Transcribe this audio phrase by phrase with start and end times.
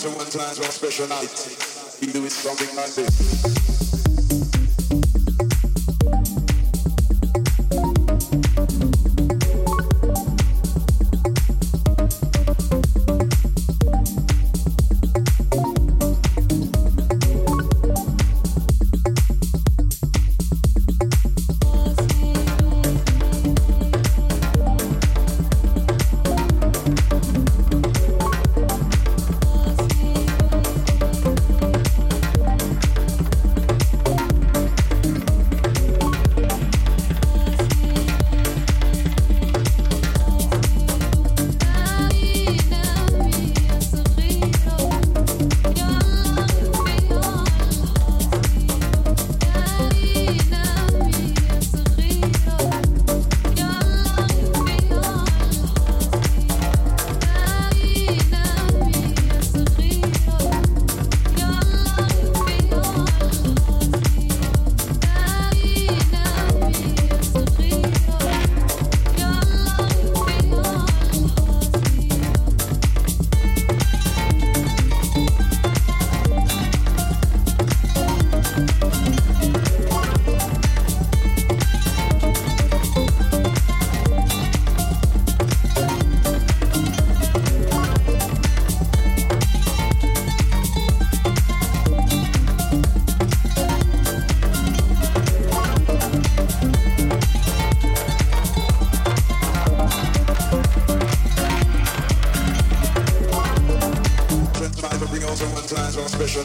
[0.00, 1.28] to one time, one special night.
[2.00, 3.69] He do it something like this.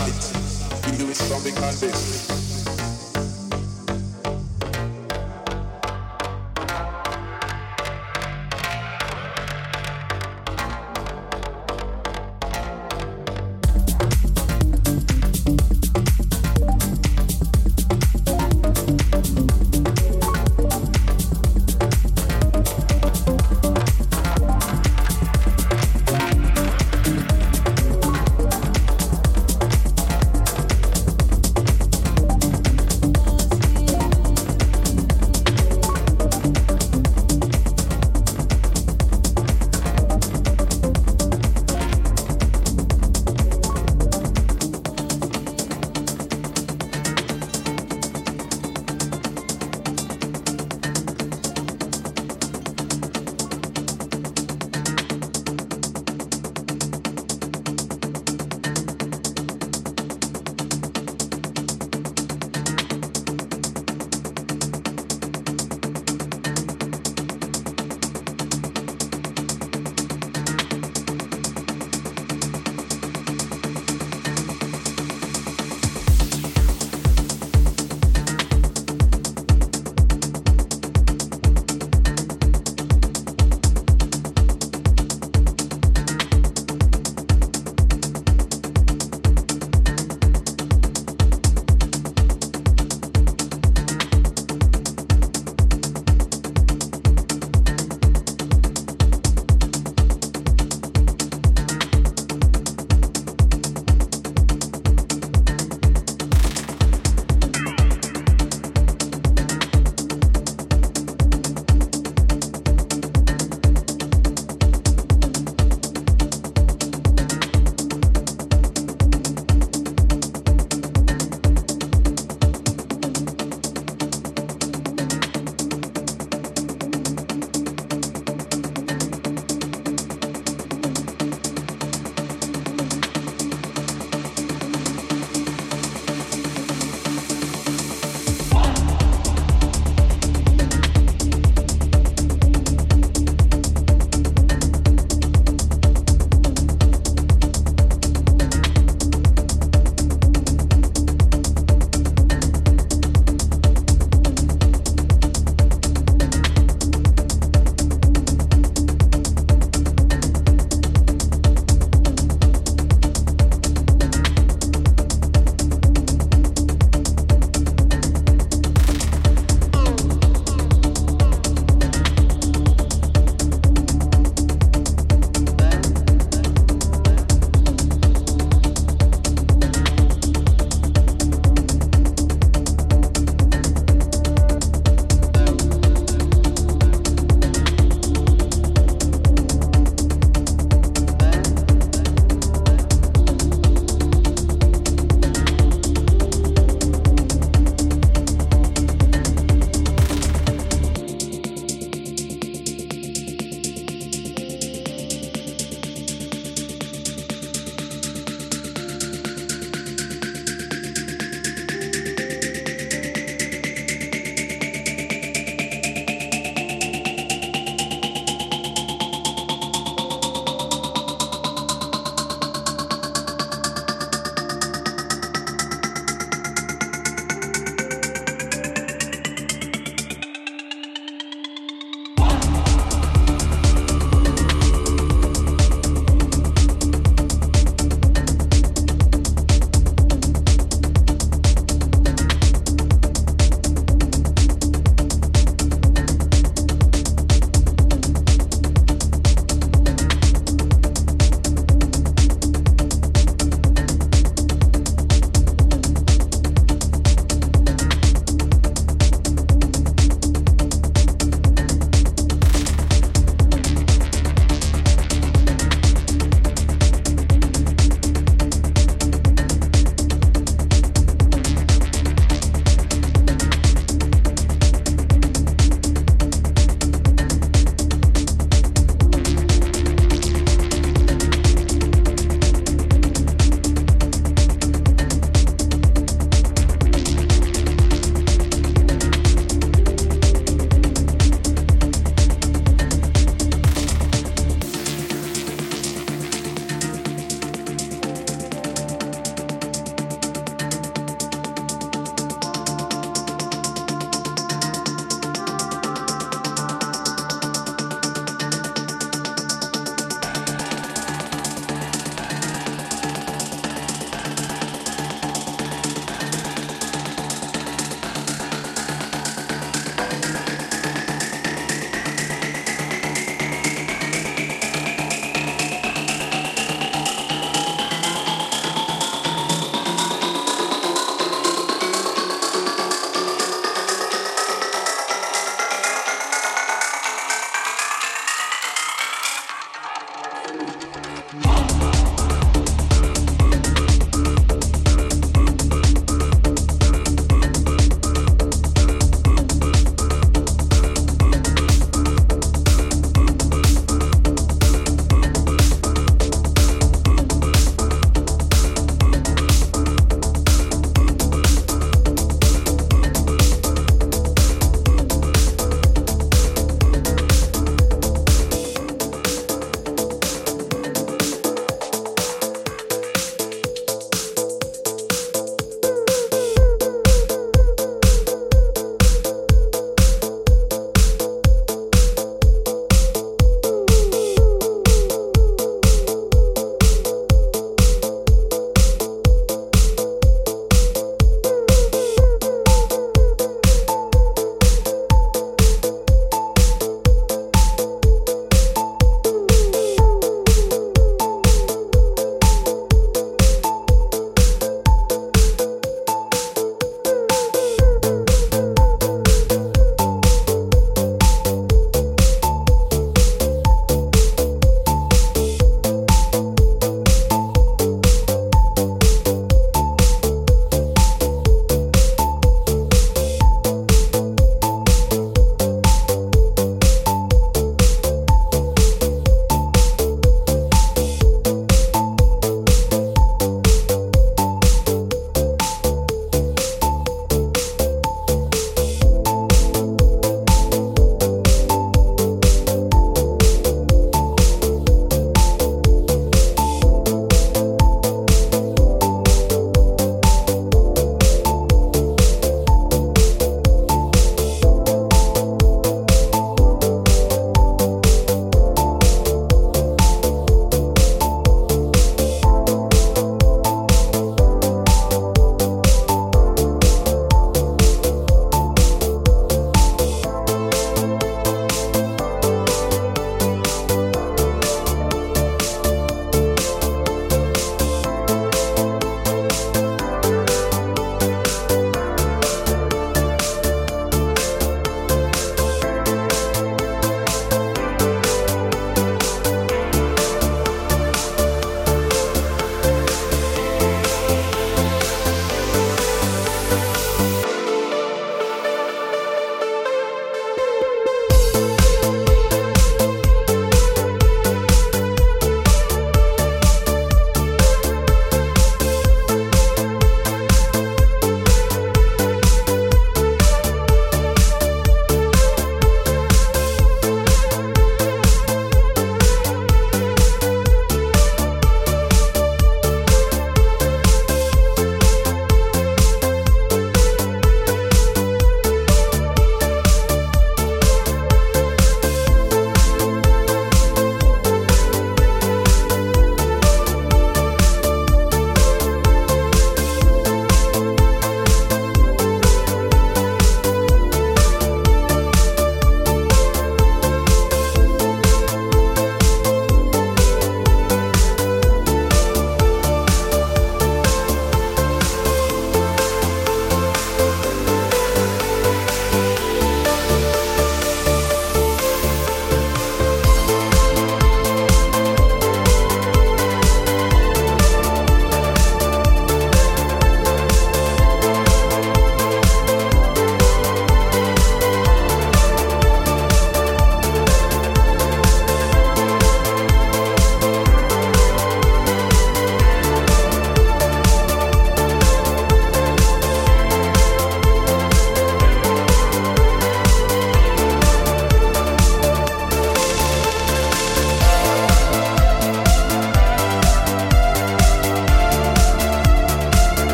[0.00, 0.32] night.
[0.86, 2.57] You do it something like this.